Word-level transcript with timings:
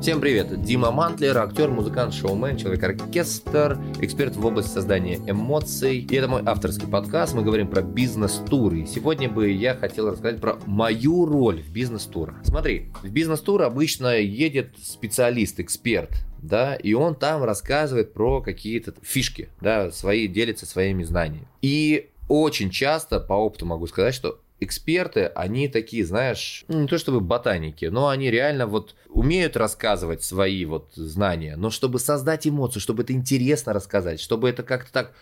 Всем 0.00 0.20
привет! 0.20 0.62
Дима 0.62 0.92
Мантлер, 0.92 1.36
актер, 1.38 1.70
музыкант, 1.70 2.14
шоумен, 2.14 2.56
человек-оркестр, 2.56 3.76
эксперт 4.00 4.36
в 4.36 4.46
области 4.46 4.70
создания 4.70 5.16
эмоций. 5.26 5.98
И 5.98 6.14
это 6.14 6.28
мой 6.28 6.40
авторский 6.46 6.86
подкаст. 6.86 7.34
Мы 7.34 7.42
говорим 7.42 7.66
про 7.66 7.82
бизнес-туры. 7.82 8.86
Сегодня 8.86 9.28
бы 9.28 9.50
я 9.50 9.74
хотел 9.74 10.08
рассказать 10.08 10.40
про 10.40 10.56
мою 10.66 11.26
роль 11.26 11.60
в 11.60 11.72
бизнес-турах. 11.72 12.36
Смотри, 12.44 12.92
в 13.02 13.10
бизнес-тур 13.10 13.60
обычно 13.62 14.16
едет 14.16 14.76
специалист, 14.80 15.58
эксперт, 15.58 16.12
да, 16.40 16.76
и 16.76 16.92
он 16.94 17.16
там 17.16 17.42
рассказывает 17.42 18.14
про 18.14 18.40
какие-то 18.40 18.94
фишки, 19.02 19.48
да, 19.60 19.90
свои, 19.90 20.28
делится 20.28 20.64
своими 20.64 21.02
знаниями. 21.02 21.48
И 21.60 22.10
очень 22.28 22.70
часто, 22.70 23.18
по 23.18 23.32
опыту 23.32 23.66
могу 23.66 23.88
сказать, 23.88 24.14
что 24.14 24.38
эксперты, 24.60 25.26
они 25.26 25.68
такие, 25.68 26.04
знаешь, 26.04 26.64
ну, 26.68 26.80
не 26.82 26.88
то 26.88 26.98
чтобы 26.98 27.20
ботаники, 27.20 27.86
но 27.86 28.08
они 28.08 28.30
реально 28.30 28.66
вот 28.66 28.94
умеют 29.08 29.56
рассказывать 29.56 30.22
свои 30.22 30.64
вот 30.64 30.90
знания, 30.94 31.56
но 31.56 31.70
чтобы 31.70 31.98
создать 31.98 32.46
эмоцию, 32.46 32.80
чтобы 32.80 33.02
это 33.02 33.12
интересно 33.12 33.72
рассказать, 33.72 34.20
чтобы 34.20 34.48
это 34.48 34.62
как-то 34.62 34.92
так 34.92 35.12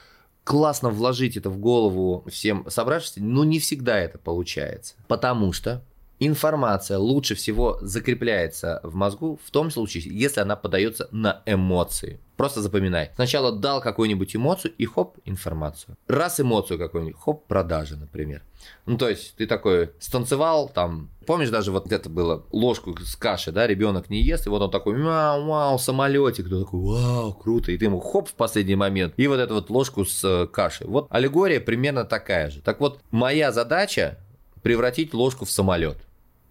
классно 0.44 0.90
вложить 0.90 1.36
это 1.36 1.50
в 1.50 1.58
голову 1.58 2.24
всем 2.28 2.64
собравшимся, 2.68 3.22
ну 3.22 3.42
не 3.44 3.58
всегда 3.58 3.98
это 3.98 4.18
получается. 4.18 4.94
Потому 5.08 5.52
что 5.52 5.82
информация 6.20 6.98
лучше 6.98 7.34
всего 7.34 7.78
закрепляется 7.80 8.80
в 8.82 8.94
мозгу 8.94 9.38
в 9.44 9.50
том 9.50 9.70
случае, 9.70 10.04
если 10.06 10.40
она 10.40 10.56
подается 10.56 11.08
на 11.10 11.42
эмоции. 11.46 12.20
Просто 12.36 12.60
запоминай. 12.60 13.10
Сначала 13.14 13.50
дал 13.50 13.80
какую-нибудь 13.80 14.36
эмоцию 14.36 14.74
и 14.76 14.84
хоп, 14.84 15.16
информацию. 15.24 15.96
Раз 16.06 16.38
эмоцию 16.38 16.78
какую-нибудь, 16.78 17.18
хоп, 17.18 17.46
продажа, 17.46 17.96
например. 17.96 18.42
Ну, 18.84 18.98
то 18.98 19.08
есть 19.08 19.36
ты 19.36 19.46
такой 19.46 19.90
станцевал, 20.00 20.68
там, 20.68 21.08
помнишь 21.26 21.48
даже 21.48 21.72
вот 21.72 21.90
это 21.90 22.10
было, 22.10 22.44
ложку 22.50 22.94
с 22.98 23.16
каши, 23.16 23.52
да, 23.52 23.66
ребенок 23.66 24.10
не 24.10 24.22
ест, 24.22 24.46
и 24.46 24.50
вот 24.50 24.60
он 24.60 24.70
такой, 24.70 25.02
вау, 25.02 25.46
вау, 25.46 25.78
самолетик, 25.78 26.48
ты 26.48 26.60
такой, 26.60 26.80
вау, 26.80 27.32
круто, 27.32 27.72
и 27.72 27.78
ты 27.78 27.86
ему 27.86 28.00
хоп 28.00 28.28
в 28.28 28.34
последний 28.34 28.76
момент, 28.76 29.14
и 29.16 29.26
вот 29.28 29.38
эту 29.38 29.54
вот 29.54 29.70
ложку 29.70 30.04
с 30.04 30.22
э, 30.24 30.46
кашей. 30.46 30.86
Вот 30.86 31.06
аллегория 31.10 31.60
примерно 31.60 32.04
такая 32.04 32.50
же. 32.50 32.60
Так 32.60 32.80
вот, 32.80 33.00
моя 33.10 33.50
задача 33.52 34.18
превратить 34.62 35.14
ложку 35.14 35.44
в 35.44 35.50
самолет 35.50 36.05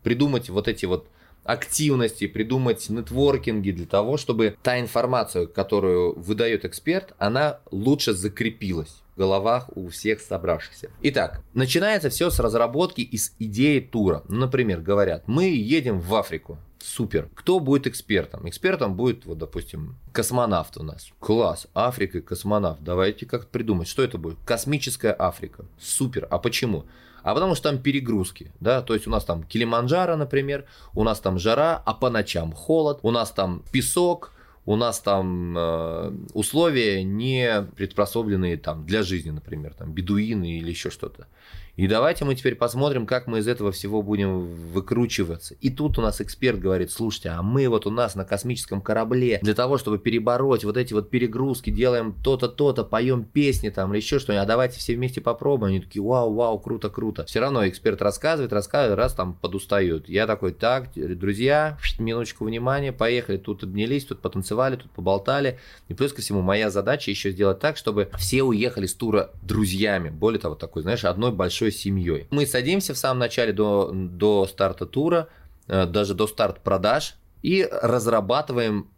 придумать 0.06 0.50
вот 0.50 0.68
эти 0.68 0.86
вот 0.86 1.08
активности, 1.44 2.28
придумать 2.28 2.90
нетворкинги 2.90 3.72
для 3.72 3.88
того, 3.88 4.18
чтобы 4.18 4.56
та 4.62 4.80
информация, 4.80 5.48
которую 5.48 6.18
выдает 6.18 6.64
эксперт, 6.64 7.14
она 7.18 7.60
лучше 7.72 8.14
закрепилась 8.14 9.02
в 9.16 9.20
головах 9.20 9.70
у 9.76 9.90
всех 9.90 10.22
собравшихся. 10.22 10.92
Итак, 11.02 11.42
начинается 11.56 12.10
все 12.10 12.30
с 12.30 12.40
разработки 12.40 13.02
и 13.02 13.18
с 13.18 13.34
идеи 13.40 13.80
тура. 13.80 14.24
Ну, 14.28 14.42
например, 14.42 14.82
говорят, 14.82 15.24
мы 15.28 15.46
едем 15.46 16.00
в 16.00 16.14
Африку. 16.14 16.60
Супер. 16.80 17.30
Кто 17.34 17.60
будет 17.60 17.88
экспертом? 17.88 18.48
Экспертом 18.48 18.96
будет, 18.96 19.26
вот, 19.26 19.40
допустим, 19.40 19.96
космонавт 20.12 20.78
у 20.78 20.84
нас. 20.84 21.10
Класс. 21.20 21.66
Африка 21.74 22.20
и 22.20 22.22
космонавт. 22.22 22.84
Давайте 22.84 23.26
как-то 23.26 23.48
придумать, 23.48 23.88
что 23.88 24.04
это 24.04 24.20
будет. 24.20 24.38
Космическая 24.46 25.16
Африка. 25.18 25.66
Супер. 25.80 26.28
А 26.30 26.38
почему? 26.38 26.86
А 27.26 27.34
потому 27.34 27.56
что 27.56 27.70
там 27.72 27.80
перегрузки, 27.80 28.52
да, 28.60 28.84
то 28.84 28.94
есть 28.94 29.08
у 29.08 29.10
нас 29.10 29.26
там 29.26 29.42
Килиманджаро, 29.42 30.16
например, 30.16 30.66
у 30.94 31.04
нас 31.04 31.20
там 31.20 31.40
жара, 31.40 31.82
а 31.84 31.96
по 31.96 32.12
ночам 32.12 32.54
холод, 32.54 33.00
у 33.02 33.10
нас 33.10 33.32
там 33.32 33.64
песок, 33.72 34.32
у 34.66 34.76
нас 34.76 35.00
там 35.00 35.56
э, 35.58 36.12
условия 36.34 37.04
не 37.04 37.68
приспособленные 37.76 38.58
там 38.58 38.86
для 38.86 39.04
жизни, 39.04 39.30
например, 39.30 39.74
там 39.74 39.94
бедуины 39.94 40.58
или 40.58 40.70
еще 40.70 40.90
что-то. 40.90 41.28
И 41.76 41.88
давайте 41.88 42.24
мы 42.24 42.36
теперь 42.36 42.56
посмотрим, 42.56 43.06
как 43.06 43.28
мы 43.28 43.40
из 43.40 43.50
этого 43.50 43.74
всего 43.74 44.02
будем 44.02 44.46
выкручиваться. 44.72 45.56
И 45.56 45.70
тут 45.70 45.98
у 45.98 46.02
нас 46.02 46.22
эксперт 46.22 46.58
говорит, 46.58 46.90
слушайте, 46.90 47.30
а 47.30 47.42
мы 47.42 47.68
вот 47.68 47.86
у 47.86 47.92
нас 47.92 48.16
на 48.16 48.24
космическом 48.24 48.82
корабле 48.82 49.40
для 49.42 49.54
того, 49.54 49.78
чтобы 49.78 50.00
перебороть 50.00 50.64
вот 50.64 50.78
эти 50.78 50.94
вот 50.94 51.10
перегрузки, 51.10 51.72
делаем 51.72 52.16
то-то, 52.24 52.48
то-то, 52.48 52.86
поем 52.86 53.26
песни 53.26 53.70
там 53.70 53.92
или 53.92 53.98
еще 53.98 54.20
что-нибудь, 54.20 54.44
а 54.44 54.48
давайте 54.48 54.80
все 54.80 54.96
вместе 54.96 55.20
попробуем. 55.20 55.72
Они 55.72 55.82
такие, 55.82 56.02
вау, 56.02 56.34
вау, 56.34 56.60
круто, 56.60 56.90
круто. 56.90 57.26
Все 57.26 57.42
равно 57.42 57.68
эксперт 57.68 58.02
рассказывает, 58.02 58.54
рассказывает, 58.54 58.98
раз 58.98 59.14
там 59.14 59.34
подустают. 59.34 60.08
Я 60.08 60.28
такой, 60.28 60.54
так, 60.54 60.92
друзья, 60.96 61.78
минуточку 62.00 62.46
внимания, 62.46 62.94
поехали, 62.94 63.36
тут 63.36 63.64
обнялись, 63.64 64.06
тут 64.06 64.22
потанцевали, 64.22 64.55
тут 64.78 64.92
поболтали. 64.92 65.60
И 65.88 65.94
плюс 65.94 66.14
ко 66.14 66.22
всему, 66.22 66.42
моя 66.42 66.70
задача 66.70 67.12
еще 67.12 67.32
сделать 67.32 67.60
так, 67.60 67.78
чтобы 67.78 68.10
все 68.18 68.44
уехали 68.44 68.86
с 68.86 68.94
тура 68.94 69.32
друзьями. 69.42 70.10
Более 70.10 70.40
того, 70.40 70.56
такой, 70.56 70.82
знаешь, 70.82 71.06
одной 71.06 71.32
большой 71.32 71.72
семьей. 71.72 72.28
Мы 72.32 72.46
садимся 72.46 72.94
в 72.94 72.98
самом 72.98 73.20
начале 73.20 73.54
до, 73.54 73.92
до 73.94 74.48
старта 74.48 74.86
тура, 74.86 75.28
э, 75.68 75.86
даже 75.86 76.14
до 76.14 76.28
старта 76.28 76.60
продаж, 76.62 77.16
и 77.42 77.68
разрабатываем 77.70 78.90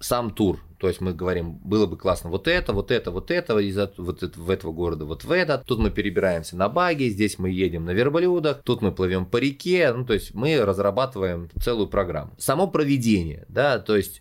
сам 0.00 0.30
тур. 0.30 0.60
То 0.78 0.88
есть 0.88 1.00
мы 1.00 1.14
говорим, 1.14 1.54
было 1.64 1.86
бы 1.86 1.96
классно 1.96 2.28
вот 2.28 2.46
это, 2.46 2.74
вот 2.74 2.90
это, 2.90 3.10
вот 3.10 3.30
это, 3.30 3.56
из 3.58 3.76
вот 3.96 4.22
в 4.36 4.50
этого 4.50 4.72
города, 4.72 5.06
вот 5.06 5.24
в 5.24 5.32
этот. 5.32 5.64
Тут 5.64 5.78
мы 5.78 5.90
перебираемся 5.90 6.56
на 6.56 6.68
баги, 6.68 7.08
здесь 7.08 7.38
мы 7.38 7.48
едем 7.48 7.86
на 7.86 7.92
верблюдах, 7.92 8.62
тут 8.62 8.82
мы 8.82 8.92
плывем 8.92 9.24
по 9.24 9.38
реке. 9.38 9.90
Ну, 9.94 10.04
то 10.04 10.12
есть 10.12 10.34
мы 10.34 10.62
разрабатываем 10.62 11.48
целую 11.62 11.88
программу. 11.88 12.32
Само 12.36 12.66
проведение, 12.66 13.46
да, 13.48 13.78
то 13.78 13.96
есть 13.96 14.20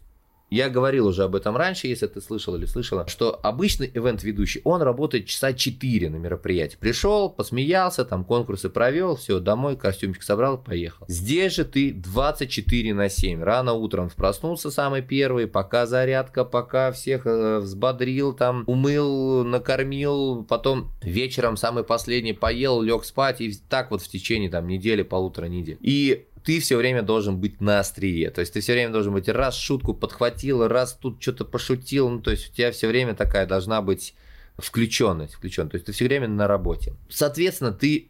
я 0.53 0.69
говорил 0.69 1.07
уже 1.07 1.23
об 1.23 1.35
этом 1.35 1.57
раньше, 1.57 1.87
если 1.87 2.05
ты 2.05 2.21
слышал 2.21 2.55
или 2.55 2.65
слышала, 2.65 3.07
что 3.07 3.39
обычный 3.41 3.89
ивент-ведущий, 3.91 4.61
он 4.63 4.83
работает 4.83 5.25
часа 5.25 5.51
4 5.51 6.09
на 6.11 6.17
мероприятии. 6.17 6.77
Пришел, 6.79 7.29
посмеялся, 7.29 8.05
там 8.05 8.23
конкурсы 8.23 8.69
провел, 8.69 9.15
все, 9.15 9.39
домой 9.39 9.75
костюмчик 9.75 10.21
собрал, 10.21 10.59
поехал. 10.59 11.05
Здесь 11.07 11.55
же 11.55 11.65
ты 11.65 11.91
24 11.91 12.93
на 12.93 13.09
7. 13.09 13.41
Рано 13.41 13.73
утром 13.73 14.11
проснулся 14.15 14.69
самый 14.69 15.01
первый, 15.01 15.47
пока 15.47 15.87
зарядка, 15.87 16.45
пока 16.45 16.91
всех 16.91 17.25
э, 17.25 17.57
взбодрил, 17.57 18.33
там, 18.33 18.63
умыл, 18.67 19.43
накормил, 19.43 20.43
потом 20.43 20.91
вечером 21.01 21.57
самый 21.57 21.83
последний 21.83 22.33
поел, 22.33 22.81
лег 22.81 23.05
спать, 23.05 23.41
и 23.41 23.53
так 23.69 23.89
вот 23.89 24.03
в 24.03 24.07
течение 24.07 24.51
там 24.51 24.67
недели, 24.67 25.01
полутора 25.01 25.47
недель. 25.47 25.77
И 25.81 26.27
ты 26.43 26.59
все 26.59 26.77
время 26.77 27.01
должен 27.01 27.37
быть 27.37 27.61
на 27.61 27.79
острие. 27.79 28.29
То 28.29 28.41
есть 28.41 28.53
ты 28.53 28.61
все 28.61 28.73
время 28.73 28.91
должен 28.91 29.13
быть 29.13 29.29
раз 29.29 29.55
шутку 29.55 29.93
подхватил, 29.93 30.67
раз 30.67 30.93
тут 30.93 31.21
что-то 31.21 31.45
пошутил. 31.45 32.09
Ну, 32.09 32.21
то 32.21 32.31
есть 32.31 32.49
у 32.49 32.53
тебя 32.53 32.71
все 32.71 32.87
время 32.87 33.15
такая 33.15 33.45
должна 33.45 33.81
быть 33.81 34.13
включенность, 34.57 35.35
включенность. 35.35 35.71
То 35.71 35.75
есть 35.77 35.85
ты 35.85 35.91
все 35.93 36.05
время 36.05 36.27
на 36.27 36.47
работе. 36.47 36.93
Соответственно, 37.09 37.71
ты 37.71 38.09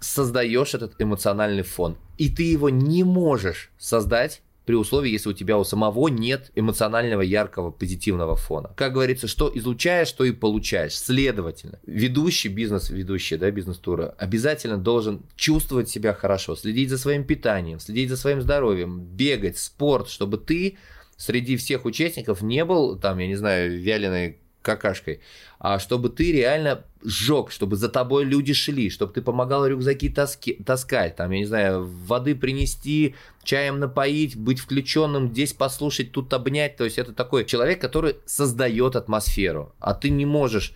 создаешь 0.00 0.74
этот 0.74 0.94
эмоциональный 0.98 1.62
фон. 1.62 1.96
И 2.18 2.28
ты 2.30 2.44
его 2.44 2.70
не 2.70 3.04
можешь 3.04 3.70
создать 3.78 4.42
при 4.66 4.74
условии, 4.74 5.10
если 5.10 5.30
у 5.30 5.32
тебя 5.32 5.56
у 5.56 5.64
самого 5.64 6.08
нет 6.08 6.50
эмоционального, 6.56 7.22
яркого, 7.22 7.70
позитивного 7.70 8.36
фона. 8.36 8.72
Как 8.76 8.92
говорится, 8.92 9.28
что 9.28 9.50
излучаешь, 9.54 10.10
то 10.12 10.24
и 10.24 10.32
получаешь. 10.32 10.98
Следовательно, 10.98 11.78
ведущий 11.86 12.48
бизнес, 12.48 12.90
ведущий 12.90 13.36
да, 13.36 13.50
бизнес-тура 13.50 14.14
обязательно 14.18 14.76
должен 14.76 15.22
чувствовать 15.36 15.88
себя 15.88 16.12
хорошо, 16.12 16.56
следить 16.56 16.90
за 16.90 16.98
своим 16.98 17.24
питанием, 17.24 17.78
следить 17.78 18.10
за 18.10 18.16
своим 18.16 18.42
здоровьем, 18.42 19.00
бегать, 19.00 19.56
спорт, 19.56 20.08
чтобы 20.08 20.36
ты 20.36 20.76
среди 21.16 21.56
всех 21.56 21.84
участников 21.84 22.42
не 22.42 22.64
был, 22.64 22.98
там, 22.98 23.18
я 23.18 23.28
не 23.28 23.36
знаю, 23.36 23.80
вяленой 23.80 24.38
какашкой, 24.66 25.20
а 25.58 25.78
чтобы 25.78 26.10
ты 26.10 26.32
реально 26.32 26.84
сжег, 27.02 27.50
чтобы 27.50 27.76
за 27.76 27.88
тобой 27.88 28.24
люди 28.24 28.52
шли, 28.52 28.90
чтобы 28.90 29.12
ты 29.12 29.22
помогал 29.22 29.66
рюкзаки 29.66 30.10
таски, 30.10 30.54
таскать, 30.66 31.16
там, 31.16 31.30
я 31.30 31.38
не 31.38 31.46
знаю, 31.46 31.86
воды 31.86 32.34
принести, 32.34 33.14
чаем 33.44 33.78
напоить, 33.78 34.36
быть 34.36 34.58
включенным, 34.58 35.30
здесь 35.30 35.52
послушать, 35.52 36.12
тут 36.12 36.34
обнять. 36.34 36.76
То 36.76 36.84
есть 36.84 36.98
это 36.98 37.12
такой 37.12 37.44
человек, 37.44 37.80
который 37.80 38.16
создает 38.26 38.96
атмосферу, 38.96 39.72
а 39.78 39.94
ты 39.94 40.10
не 40.10 40.26
можешь 40.26 40.74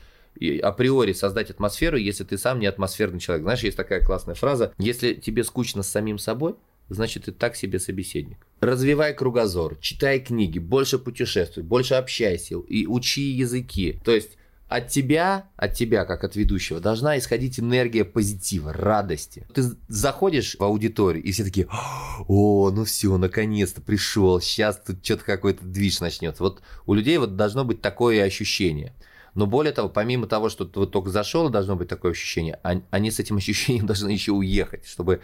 априори 0.63 1.13
создать 1.13 1.51
атмосферу, 1.51 1.97
если 1.97 2.25
ты 2.25 2.39
сам 2.39 2.61
не 2.61 2.67
атмосферный 2.67 3.21
человек. 3.21 3.43
Знаешь, 3.43 3.65
есть 3.65 3.77
такая 3.77 4.01
классная 4.01 4.35
фраза, 4.35 4.73
если 4.79 5.15
тебе 5.15 5.45
скучно 5.45 5.83
с 5.83 5.91
самим 5.91 6.19
собой, 6.19 6.55
значит 6.95 7.25
ты 7.25 7.33
так 7.33 7.57
себе 7.57 7.79
собеседник. 7.79 8.39
Развивай 8.61 9.15
кругозор, 9.15 9.77
читай 9.81 10.21
книги, 10.21 10.59
больше 10.59 10.99
путешествуй, 10.99 11.65
больше 11.65 11.95
общайся 11.95 12.57
и 12.59 12.87
учи 12.87 13.23
языки. 13.23 13.99
То 14.05 14.13
есть 14.13 14.37
от 14.71 14.87
тебя, 14.87 15.49
от 15.57 15.75
тебя, 15.75 16.05
как 16.05 16.23
от 16.23 16.37
ведущего, 16.37 16.79
должна 16.79 17.19
исходить 17.19 17.59
энергия 17.59 18.05
позитива, 18.05 18.73
радости. 18.73 19.45
Ты 19.53 19.65
заходишь 19.89 20.55
в 20.57 20.63
аудиторию, 20.63 21.25
и 21.25 21.33
все 21.33 21.43
такие, 21.43 21.67
о, 22.29 22.71
ну 22.71 22.85
все, 22.85 23.19
наконец-то 23.19 23.81
пришел, 23.81 24.41
сейчас 24.41 24.81
тут 24.81 25.05
что-то 25.05 25.25
какой-то 25.25 25.65
движ 25.65 25.99
начнется. 25.99 26.45
Вот 26.45 26.63
у 26.87 26.95
людей 26.95 27.19
вот 27.19 27.35
должно 27.35 27.65
быть 27.65 27.83
такое 27.83 28.23
ощущение. 28.23 28.95
Но 29.35 29.47
более 29.47 29.73
того, 29.73 29.89
помимо 29.89 30.29
того, 30.29 30.49
что 30.49 30.65
ты 30.65 30.79
вот 30.79 30.93
только 30.93 31.11
зашел, 31.11 31.49
должно 31.51 31.75
быть 31.75 31.89
такое 31.89 32.13
ощущение, 32.13 32.61
они 32.63 33.11
с 33.11 33.19
этим 33.19 33.37
ощущением 33.39 33.87
должны 33.87 34.11
еще 34.11 34.31
уехать, 34.31 34.87
чтобы 34.87 35.21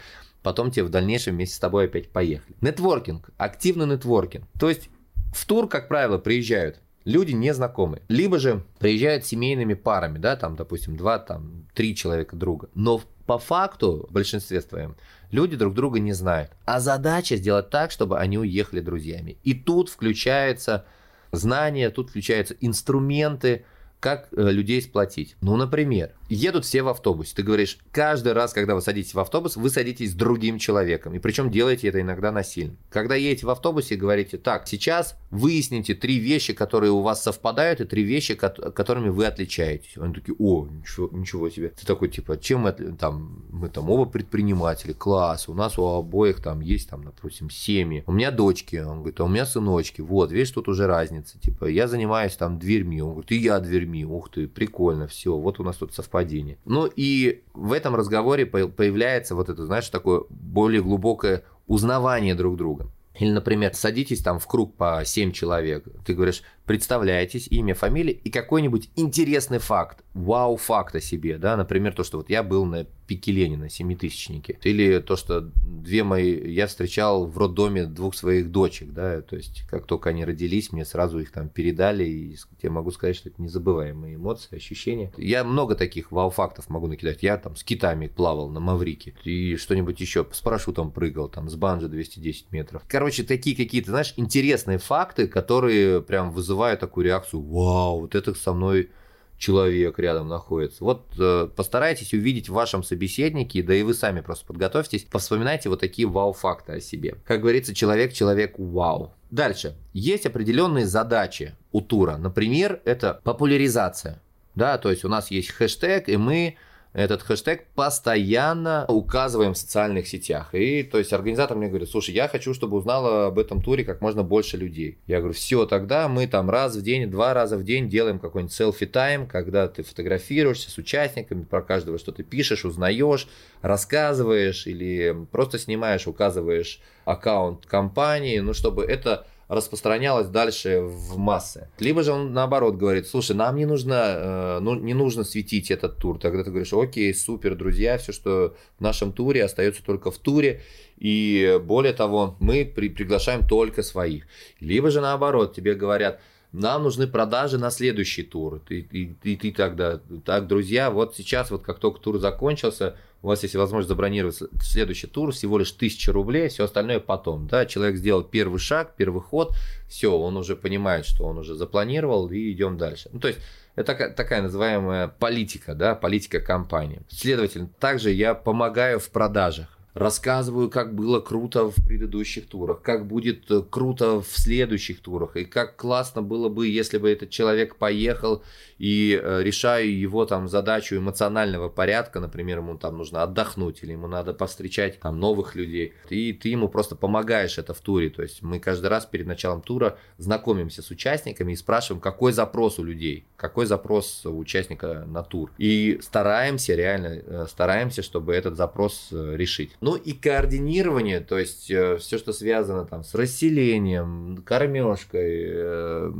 потом 0.47 0.71
те 0.71 0.81
в 0.81 0.89
дальнейшем 0.89 1.35
вместе 1.35 1.57
с 1.57 1.59
тобой 1.59 1.87
опять 1.87 2.09
поехали. 2.09 2.55
Нетворкинг, 2.61 3.31
активный 3.35 3.85
нетворкинг. 3.85 4.47
То 4.57 4.69
есть 4.69 4.89
в 5.33 5.45
тур, 5.45 5.67
как 5.67 5.89
правило, 5.89 6.19
приезжают 6.19 6.79
люди 7.03 7.33
незнакомые. 7.33 8.01
Либо 8.07 8.39
же 8.39 8.63
приезжают 8.79 9.25
семейными 9.25 9.73
парами, 9.73 10.19
да, 10.19 10.37
там, 10.37 10.55
допустим, 10.55 10.95
два, 10.95 11.19
там, 11.19 11.67
три 11.73 11.93
человека 11.97 12.37
друга. 12.37 12.69
Но 12.75 13.01
по 13.25 13.37
факту, 13.39 14.07
в 14.09 14.13
большинстве 14.13 14.61
своем, 14.61 14.95
люди 15.31 15.57
друг 15.57 15.73
друга 15.73 15.99
не 15.99 16.13
знают. 16.13 16.51
А 16.63 16.79
задача 16.79 17.35
сделать 17.35 17.69
так, 17.69 17.91
чтобы 17.91 18.17
они 18.17 18.37
уехали 18.37 18.79
друзьями. 18.79 19.35
И 19.43 19.53
тут 19.53 19.89
включаются 19.89 20.85
знания, 21.33 21.89
тут 21.89 22.11
включаются 22.11 22.55
инструменты, 22.61 23.65
как 23.99 24.29
э, 24.31 24.49
людей 24.49 24.81
сплотить. 24.81 25.35
Ну, 25.41 25.57
например, 25.57 26.13
едут 26.29 26.65
все 26.65 26.81
в 26.83 26.87
автобусе. 26.87 27.33
Ты 27.35 27.43
говоришь, 27.43 27.77
каждый 27.91 28.33
раз, 28.33 28.53
когда 28.53 28.75
вы 28.75 28.81
садитесь 28.81 29.13
в 29.13 29.19
автобус, 29.19 29.55
вы 29.55 29.69
садитесь 29.69 30.11
с 30.11 30.15
другим 30.15 30.59
человеком. 30.59 31.13
И 31.13 31.19
причем 31.19 31.49
делаете 31.49 31.87
это 31.87 32.01
иногда 32.01 32.31
насильно. 32.31 32.75
Когда 32.89 33.15
едете 33.15 33.45
в 33.45 33.49
автобусе, 33.49 33.95
говорите, 33.95 34.37
так, 34.37 34.67
сейчас 34.67 35.15
выясните 35.31 35.95
три 35.95 36.19
вещи, 36.19 36.53
которые 36.53 36.91
у 36.91 37.01
вас 37.01 37.23
совпадают, 37.23 37.81
и 37.81 37.85
три 37.85 38.03
вещи, 38.03 38.35
которыми 38.35 39.09
вы 39.09 39.25
отличаетесь. 39.25 39.97
Они 39.97 40.13
такие, 40.13 40.35
о, 40.37 40.67
ничего, 40.67 41.09
ничего 41.11 41.49
себе. 41.49 41.69
Ты 41.69 41.85
такой, 41.85 42.09
типа, 42.09 42.37
чем 42.37 42.61
мы, 42.61 42.71
там, 42.71 43.45
мы 43.49 43.69
там 43.69 43.89
оба 43.89 44.05
предприниматели, 44.05 44.93
класс, 44.93 45.49
у 45.49 45.53
нас 45.53 45.77
у 45.77 45.85
обоих 45.85 46.41
там 46.41 46.59
есть, 46.61 46.89
там, 46.89 47.03
допустим, 47.03 47.49
семьи. 47.49 48.03
У 48.07 48.11
меня 48.11 48.31
дочки, 48.31 48.77
он 48.77 48.99
говорит, 48.99 49.19
а 49.19 49.23
у 49.23 49.27
меня 49.27 49.45
сыночки. 49.45 50.01
Вот, 50.01 50.31
видишь, 50.31 50.51
тут 50.51 50.67
уже 50.67 50.87
разница. 50.87 51.39
Типа, 51.39 51.65
я 51.65 51.87
занимаюсь 51.87 52.35
там 52.35 52.59
дверьми, 52.59 53.01
он 53.01 53.11
говорит, 53.11 53.31
и 53.31 53.37
я 53.37 53.59
дверьми. 53.59 54.05
Ух 54.05 54.29
ты, 54.29 54.47
прикольно, 54.47 55.07
все, 55.07 55.35
вот 55.37 55.59
у 55.59 55.63
нас 55.63 55.77
тут 55.77 55.93
совпадение 55.93 56.16
совпадение. 56.17 56.57
Ну 56.65 56.89
и 56.95 57.43
в 57.53 57.73
этом 57.73 57.95
разговоре 57.95 58.45
появляется 58.45 59.35
вот 59.35 59.49
это, 59.49 59.65
знаешь, 59.65 59.89
такое 59.89 60.23
более 60.29 60.81
глубокое 60.81 61.43
узнавание 61.67 62.35
друг 62.35 62.57
друга. 62.57 62.87
Или, 63.19 63.31
например, 63.31 63.73
садитесь 63.73 64.21
там 64.21 64.39
в 64.39 64.47
круг 64.47 64.75
по 64.75 65.01
7 65.03 65.31
человек. 65.31 65.85
Ты 66.05 66.13
говоришь, 66.13 66.43
представляетесь, 66.67 67.47
имя, 67.47 67.73
фамилия 67.73 68.13
и 68.13 68.29
какой-нибудь 68.29 68.89
интересный 68.95 69.57
факт, 69.57 70.03
вау-факт 70.13 70.95
о 70.95 71.01
себе, 71.01 71.37
да, 71.37 71.55
например, 71.55 71.93
то, 71.93 72.03
что 72.03 72.17
вот 72.17 72.29
я 72.29 72.43
был 72.43 72.65
на 72.65 72.85
пике 73.07 73.31
Ленина, 73.31 73.69
семитысячнике, 73.69 74.59
или 74.63 74.99
то, 74.99 75.15
что 75.15 75.41
две 75.41 76.03
мои, 76.03 76.51
я 76.51 76.67
встречал 76.67 77.25
в 77.25 77.37
роддоме 77.37 77.85
двух 77.85 78.15
своих 78.15 78.51
дочек, 78.51 78.91
да, 78.91 79.21
то 79.21 79.37
есть 79.37 79.63
как 79.69 79.85
только 79.85 80.09
они 80.09 80.25
родились, 80.25 80.73
мне 80.73 80.83
сразу 80.83 81.19
их 81.19 81.31
там 81.31 81.47
передали, 81.47 82.03
и 82.03 82.37
я 82.61 82.69
могу 82.69 82.91
сказать, 82.91 83.15
что 83.15 83.29
это 83.29 83.41
незабываемые 83.41 84.15
эмоции, 84.15 84.57
ощущения. 84.57 85.13
Я 85.17 85.45
много 85.45 85.75
таких 85.75 86.11
вау-фактов 86.11 86.69
могу 86.69 86.87
накидать, 86.87 87.23
я 87.23 87.37
там 87.37 87.55
с 87.55 87.63
китами 87.63 88.07
плавал 88.07 88.49
на 88.49 88.59
Маврике, 88.59 89.15
и 89.23 89.55
что-нибудь 89.55 90.01
еще, 90.01 90.27
с 90.29 90.41
парашютом 90.41 90.91
прыгал, 90.91 91.29
там, 91.29 91.49
с 91.49 91.55
банджи 91.55 91.87
210 91.87 92.51
метров. 92.51 92.83
Короче, 92.89 93.23
такие 93.23 93.55
какие-то, 93.55 93.91
знаешь, 93.91 94.13
интересные 94.17 94.79
факты, 94.79 95.29
которые 95.29 96.01
прям 96.01 96.31
вызывают 96.31 96.56
вызываю 96.57 96.77
такую 96.77 97.05
реакцию, 97.05 97.41
вау, 97.41 98.01
вот 98.01 98.15
это 98.15 98.33
со 98.33 98.51
мной 98.51 98.89
человек 99.37 99.99
рядом 99.99 100.27
находится. 100.27 100.83
Вот 100.83 101.05
э, 101.19 101.47
постарайтесь 101.55 102.13
увидеть 102.13 102.49
в 102.49 102.53
вашем 102.53 102.81
собеседнике, 102.83 103.61
да 103.61 103.75
и 103.75 103.83
вы 103.83 103.93
сами 103.93 104.21
просто 104.21 104.47
подготовьтесь, 104.47 105.03
повспоминайте 105.03 105.69
вот 105.69 105.79
такие 105.79 106.07
вау-факты 106.07 106.73
о 106.73 106.81
себе. 106.81 107.17
Как 107.25 107.41
говорится, 107.41 107.75
человек 107.75 108.13
человек 108.13 108.55
вау. 108.57 109.13
Дальше. 109.29 109.75
Есть 109.93 110.25
определенные 110.25 110.87
задачи 110.87 111.55
у 111.71 111.81
тура. 111.81 112.17
Например, 112.17 112.81
это 112.85 113.21
популяризация. 113.23 114.19
Да, 114.55 114.79
то 114.79 114.89
есть 114.89 115.05
у 115.05 115.09
нас 115.09 115.29
есть 115.29 115.51
хэштег, 115.51 116.09
и 116.09 116.17
мы 116.17 116.57
этот 116.93 117.21
хэштег 117.21 117.67
постоянно 117.75 118.85
указываем 118.87 119.53
в 119.53 119.57
социальных 119.57 120.07
сетях. 120.07 120.53
И 120.53 120.83
то 120.83 120.97
есть 120.97 121.13
организатор 121.13 121.55
мне 121.57 121.67
говорит, 121.67 121.89
слушай, 121.89 122.13
я 122.13 122.27
хочу, 122.27 122.53
чтобы 122.53 122.77
узнало 122.77 123.27
об 123.27 123.39
этом 123.39 123.61
туре 123.61 123.83
как 123.83 124.01
можно 124.01 124.23
больше 124.23 124.57
людей. 124.57 124.97
Я 125.07 125.19
говорю, 125.19 125.33
все, 125.33 125.65
тогда 125.65 126.07
мы 126.07 126.27
там 126.27 126.49
раз 126.49 126.75
в 126.75 126.81
день, 126.81 127.09
два 127.09 127.33
раза 127.33 127.57
в 127.57 127.63
день 127.63 127.89
делаем 127.89 128.19
какой-нибудь 128.19 128.53
селфи-тайм, 128.53 129.27
когда 129.27 129.67
ты 129.67 129.83
фотографируешься 129.83 130.71
с 130.71 130.77
участниками, 130.77 131.43
про 131.43 131.61
каждого 131.61 131.97
что 131.97 132.11
ты 132.11 132.23
пишешь, 132.23 132.65
узнаешь, 132.65 133.27
рассказываешь 133.61 134.67
или 134.67 135.15
просто 135.31 135.59
снимаешь, 135.59 136.07
указываешь 136.07 136.79
аккаунт 137.05 137.65
компании, 137.65 138.39
ну, 138.39 138.53
чтобы 138.53 138.83
это 138.83 139.27
распространялось 139.47 140.27
дальше 140.27 140.81
в 140.81 141.17
массы. 141.17 141.69
Либо 141.79 142.03
же 142.03 142.11
он 142.11 142.33
наоборот 142.33 142.75
говорит, 142.75 143.07
слушай, 143.07 143.35
нам 143.35 143.55
не 143.55 143.65
нужно, 143.65 143.93
э, 143.93 144.59
ну, 144.59 144.75
не 144.75 144.93
нужно 144.93 145.23
светить 145.23 145.71
этот 145.71 145.97
тур. 145.97 146.19
Тогда 146.19 146.43
ты 146.43 146.49
говоришь, 146.49 146.73
окей, 146.73 147.13
супер, 147.13 147.55
друзья, 147.55 147.97
все, 147.97 148.11
что 148.11 148.55
в 148.77 148.81
нашем 148.81 149.13
туре, 149.13 149.43
остается 149.43 149.83
только 149.83 150.11
в 150.11 150.17
туре. 150.17 150.61
И 150.97 151.59
более 151.63 151.93
того, 151.93 152.35
мы 152.39 152.65
при, 152.65 152.89
приглашаем 152.89 153.47
только 153.47 153.83
своих. 153.83 154.27
Либо 154.59 154.91
же 154.91 154.99
наоборот, 154.99 155.55
тебе 155.55 155.75
говорят, 155.75 156.19
нам 156.51 156.83
нужны 156.83 157.07
продажи 157.07 157.57
на 157.57 157.71
следующий 157.71 158.23
тур. 158.23 158.61
И, 158.69 158.79
и, 158.79 159.15
и 159.23 159.35
ты 159.37 159.51
тогда, 159.51 160.01
так, 160.25 160.47
друзья, 160.47 160.91
вот 160.91 161.15
сейчас, 161.15 161.51
вот 161.51 161.63
как 161.63 161.79
только 161.79 162.01
тур 162.01 162.19
закончился, 162.19 162.97
у 163.21 163.27
вас 163.27 163.43
есть 163.43 163.55
возможность 163.55 163.89
забронировать 163.89 164.39
следующий 164.61 165.07
тур, 165.07 165.31
всего 165.31 165.57
лишь 165.57 165.71
1000 165.71 166.11
рублей, 166.11 166.49
все 166.49 166.65
остальное 166.65 166.99
потом. 166.99 167.47
Да, 167.47 167.65
человек 167.65 167.97
сделал 167.97 168.23
первый 168.23 168.59
шаг, 168.59 168.95
первый 168.95 169.21
ход, 169.21 169.53
все, 169.87 170.15
он 170.17 170.37
уже 170.37 170.55
понимает, 170.55 171.05
что 171.05 171.25
он 171.25 171.37
уже 171.37 171.55
запланировал, 171.55 172.29
и 172.29 172.51
идем 172.51 172.77
дальше. 172.77 173.09
Ну, 173.11 173.19
то 173.19 173.27
есть, 173.27 173.39
это 173.75 174.09
такая, 174.09 174.41
называемая 174.41 175.07
политика, 175.07 175.75
да, 175.75 175.95
политика 175.95 176.39
компании. 176.39 177.01
Следовательно, 177.09 177.69
также 177.79 178.11
я 178.11 178.33
помогаю 178.33 178.99
в 178.99 179.09
продажах 179.09 179.76
рассказываю, 179.97 180.69
как 180.69 180.93
было 180.93 181.19
круто 181.19 181.69
в 181.69 181.75
предыдущих 181.85 182.47
турах, 182.47 182.81
как 182.81 183.07
будет 183.07 183.49
э, 183.49 183.63
круто 183.67 184.21
в 184.21 184.27
следующих 184.37 185.01
турах, 185.01 185.35
и 185.35 185.45
как 185.45 185.75
классно 185.75 186.21
было 186.21 186.49
бы, 186.49 186.67
если 186.67 186.97
бы 186.97 187.09
этот 187.09 187.29
человек 187.29 187.77
поехал 187.77 188.43
и 188.77 189.19
э, 189.21 189.41
решаю 189.43 189.97
его 189.97 190.25
там 190.25 190.47
задачу 190.47 190.97
эмоционального 190.97 191.69
порядка, 191.69 192.19
например, 192.19 192.59
ему 192.59 192.77
там 192.77 192.97
нужно 192.97 193.23
отдохнуть 193.23 193.81
или 193.81 193.93
ему 193.93 194.07
надо 194.07 194.33
повстречать 194.33 194.99
там 194.99 195.19
новых 195.19 195.55
людей, 195.55 195.93
и 196.09 196.31
ты 196.33 196.49
ему 196.49 196.69
просто 196.69 196.95
помогаешь 196.95 197.57
это 197.57 197.73
в 197.73 197.79
туре, 197.79 198.09
то 198.09 198.21
есть 198.21 198.41
мы 198.43 198.59
каждый 198.59 198.87
раз 198.87 199.05
перед 199.05 199.25
началом 199.25 199.61
тура 199.61 199.97
знакомимся 200.17 200.81
с 200.81 200.91
участниками 200.91 201.53
и 201.53 201.55
спрашиваем, 201.55 202.01
какой 202.01 202.33
запрос 202.33 202.77
у 202.77 202.83
людей, 202.83 203.25
какой 203.35 203.65
запрос 203.65 204.25
у 204.25 204.37
участника 204.37 205.05
на 205.07 205.23
тур, 205.23 205.51
и 205.57 205.99
стараемся, 206.03 206.75
реально 206.75 207.07
э, 207.07 207.45
стараемся, 207.49 208.03
чтобы 208.03 208.35
этот 208.35 208.55
запрос 208.55 209.07
решить. 209.11 209.71
Ну 209.87 209.95
и 209.95 210.11
координирование, 210.11 211.21
то 211.21 211.39
есть 211.39 211.71
э, 211.71 211.95
все, 211.95 212.17
что 212.17 212.33
связано 212.33 212.83
там 212.83 213.05
с 213.05 213.15
расселением, 213.15 214.43
кормежкой, 214.45 215.45
э, 215.47 216.11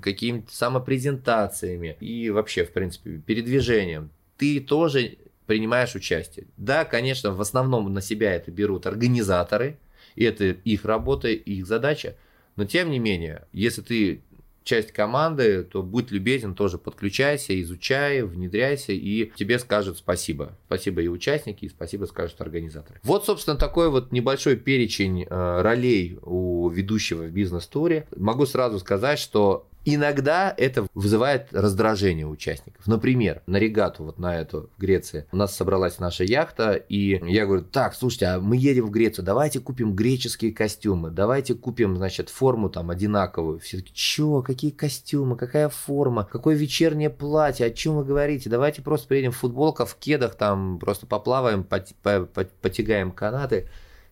какими-то 0.00 0.54
самопрезентациями 0.54 1.96
и 1.98 2.30
вообще, 2.30 2.64
в 2.64 2.70
принципе, 2.70 3.18
передвижением. 3.18 4.10
Ты 4.36 4.60
тоже 4.60 5.18
принимаешь 5.46 5.96
участие. 5.96 6.46
Да, 6.56 6.84
конечно, 6.84 7.32
в 7.32 7.40
основном 7.40 7.92
на 7.92 8.00
себя 8.00 8.32
это 8.32 8.52
берут 8.52 8.86
организаторы, 8.86 9.76
и 10.14 10.22
это 10.22 10.44
их 10.44 10.84
работа, 10.84 11.26
их 11.26 11.66
задача. 11.66 12.14
Но 12.54 12.64
тем 12.64 12.92
не 12.92 13.00
менее, 13.00 13.48
если 13.52 13.82
ты 13.82 14.22
часть 14.64 14.92
команды, 14.92 15.62
то 15.62 15.82
будь 15.82 16.10
любезен, 16.10 16.54
тоже 16.54 16.78
подключайся, 16.78 17.60
изучай, 17.60 18.22
внедряйся, 18.22 18.92
и 18.92 19.30
тебе 19.36 19.58
скажут 19.58 19.98
спасибо. 19.98 20.56
Спасибо 20.66 21.02
и 21.02 21.08
участники, 21.08 21.66
и 21.66 21.68
спасибо 21.68 22.06
скажут 22.06 22.40
организаторы. 22.40 22.98
Вот, 23.02 23.26
собственно, 23.26 23.56
такой 23.56 23.90
вот 23.90 24.10
небольшой 24.10 24.56
перечень 24.56 25.24
э, 25.24 25.62
ролей 25.62 26.18
у 26.22 26.68
ведущего 26.70 27.22
в 27.22 27.30
бизнес-туре. 27.30 28.06
Могу 28.16 28.46
сразу 28.46 28.80
сказать, 28.80 29.18
что 29.18 29.68
Иногда 29.86 30.54
это 30.56 30.86
вызывает 30.94 31.52
раздражение 31.52 32.26
участников. 32.26 32.86
Например, 32.86 33.42
на 33.46 33.58
регату, 33.58 34.04
вот 34.04 34.18
на 34.18 34.40
эту 34.40 34.70
в 34.76 34.80
Греции, 34.80 35.26
у 35.30 35.36
нас 35.36 35.54
собралась 35.54 35.98
наша 35.98 36.24
яхта, 36.24 36.72
и 36.72 37.20
я 37.30 37.44
говорю, 37.44 37.64
так, 37.64 37.94
слушайте, 37.94 38.26
а 38.26 38.40
мы 38.40 38.56
едем 38.56 38.86
в 38.86 38.90
Грецию, 38.90 39.26
давайте 39.26 39.60
купим 39.60 39.94
греческие 39.94 40.52
костюмы, 40.52 41.10
давайте 41.10 41.54
купим, 41.54 41.96
значит, 41.96 42.30
форму 42.30 42.70
там 42.70 42.88
одинаковую. 42.88 43.58
Все 43.58 43.78
таки 43.78 43.92
чё, 43.92 44.40
какие 44.40 44.70
костюмы, 44.70 45.36
какая 45.36 45.68
форма, 45.68 46.24
какое 46.24 46.54
вечернее 46.54 47.10
платье, 47.10 47.66
о 47.66 47.70
чем 47.70 47.96
вы 47.96 48.04
говорите? 48.04 48.48
Давайте 48.48 48.80
просто 48.80 49.06
приедем 49.08 49.32
в 49.32 49.36
футболках, 49.36 49.88
в 49.88 49.96
кедах, 49.96 50.34
там 50.34 50.78
просто 50.78 51.06
поплаваем, 51.06 51.62
потягаем 51.62 53.12
канаты 53.12 53.68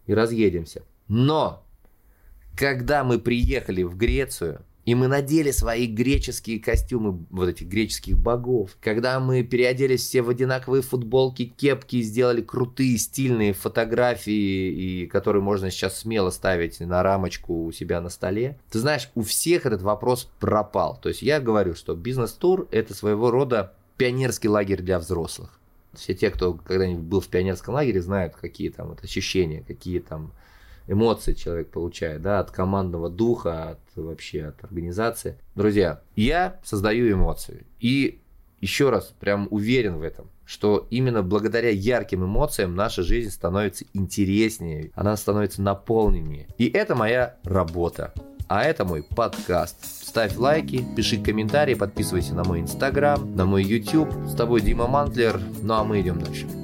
и 0.07 0.13
разъедемся. 0.13 0.83
Но, 1.09 1.65
когда 2.57 3.05
мы 3.05 3.19
приехали 3.19 3.83
в 3.83 3.97
Грецию, 3.97 4.63
и 4.85 4.95
мы 4.95 5.07
надели 5.07 5.51
свои 5.53 5.87
греческие 5.87 6.59
костюмы, 6.59 7.25
вот 7.31 7.49
этих 7.49 7.69
греческих 7.69 8.19
богов. 8.19 8.77
Когда 8.81 9.21
мы 9.21 9.43
переоделись 9.43 10.03
все 10.03 10.23
в 10.23 10.29
одинаковые 10.29 10.83
футболки, 10.83 11.45
кепки, 11.45 12.03
сделали 12.03 12.41
крутые 12.41 12.99
стильные 12.99 13.53
фотографии, 13.53 15.03
и 15.03 15.07
которые 15.07 15.43
можно 15.43 15.71
сейчас 15.71 16.01
смело 16.01 16.31
ставить 16.31 16.81
на 16.81 17.03
рамочку 17.03 17.65
у 17.65 17.73
себя 17.73 18.01
на 18.01 18.09
столе. 18.09 18.59
Ты 18.71 18.81
знаешь, 18.81 19.11
у 19.15 19.23
всех 19.23 19.67
этот 19.67 19.83
вопрос 19.83 20.29
пропал. 20.41 20.99
То 21.01 21.09
есть 21.09 21.23
я 21.23 21.41
говорю, 21.41 21.75
что 21.75 21.95
бизнес-тур 21.95 22.69
это 22.73 22.95
своего 22.95 23.31
рода 23.31 23.75
пионерский 23.97 24.49
лагерь 24.49 24.83
для 24.83 24.99
взрослых. 24.99 25.61
Все 25.95 26.15
те, 26.15 26.31
кто 26.31 26.55
когда-нибудь 26.55 27.05
был 27.05 27.21
в 27.21 27.29
пионерском 27.29 27.75
лагере, 27.75 28.01
знают, 28.01 28.35
какие 28.35 28.71
там 28.71 28.89
вот 28.89 29.05
ощущения, 29.05 29.63
какие 29.67 30.01
там 30.01 30.33
эмоции 30.87 31.33
человек 31.33 31.71
получает, 31.71 32.23
да, 32.23 32.41
от 32.41 32.51
командного 32.51 33.11
духа, 33.11 33.71
от 33.71 33.81
вообще 33.97 34.47
от 34.47 34.65
организации. 34.65 35.39
Друзья, 35.55 36.01
я 36.17 36.61
создаю 36.65 37.13
эмоции. 37.13 37.67
И 37.81 38.21
еще 38.61 38.91
раз 38.91 39.13
прям 39.19 39.49
уверен 39.51 39.97
в 39.97 40.03
этом, 40.03 40.31
что 40.45 40.87
именно 40.91 41.23
благодаря 41.23 41.71
ярким 41.71 42.25
эмоциям 42.25 42.75
наша 42.75 43.03
жизнь 43.03 43.31
становится 43.31 43.85
интереснее, 43.93 44.93
она 44.95 45.17
становится 45.17 45.63
наполненнее. 45.63 46.47
И 46.59 46.69
это 46.69 46.95
моя 46.95 47.37
работа. 47.43 48.13
А 48.49 48.65
это 48.65 48.85
мой 48.85 49.03
подкаст. 49.03 49.85
Ставь 49.85 50.37
лайки, 50.37 50.85
пиши 50.95 51.17
комментарии, 51.17 51.75
подписывайся 51.75 52.35
на 52.35 52.45
мой 52.45 52.61
инстаграм, 52.61 53.35
на 53.35 53.47
мой 53.47 53.65
YouTube. 53.65 54.13
С 54.27 54.35
тобой 54.35 54.61
Дима 54.61 54.87
Мантлер. 54.87 55.41
Ну 55.63 55.75
а 55.75 55.85
мы 55.85 56.01
идем 56.01 56.21
дальше. 56.21 56.62